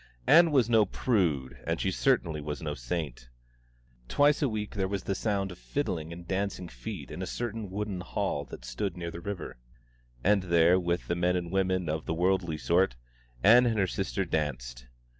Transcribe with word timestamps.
Ann 0.25 0.49
was 0.49 0.67
no 0.67 0.87
prude, 0.87 1.59
and 1.67 1.79
she 1.79 1.91
certainly 1.91 2.41
was 2.41 2.59
no 2.59 2.73
saint. 2.73 3.29
Twice 4.07 4.41
a 4.41 4.49
week 4.49 4.71
there 4.73 4.87
was 4.87 5.03
the 5.03 5.13
sound 5.13 5.51
of 5.51 5.59
fiddling 5.59 6.11
and 6.11 6.27
dancing 6.27 6.67
feet 6.67 7.11
in 7.11 7.21
a 7.21 7.27
certain 7.27 7.69
wooden 7.69 8.01
hall 8.01 8.43
that 8.45 8.65
stood 8.65 8.97
near 8.97 9.11
the 9.11 9.21
river; 9.21 9.57
and 10.23 10.41
there, 10.41 10.79
with 10.79 11.07
the 11.07 11.13
men 11.13 11.35
and 11.35 11.51
women 11.51 11.87
of 11.87 12.07
the 12.07 12.15
worldly 12.15 12.57
sort, 12.57 12.95
Ann 13.43 13.67
and 13.67 13.77
her 13.77 13.85
sister 13.85 14.25
danced. 14.25 14.87